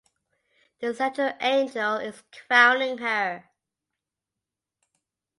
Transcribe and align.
The 0.79 0.95
central 0.95 1.33
angel 1.39 1.97
is 1.97 2.23
crowning 2.31 2.97
her. 2.97 3.51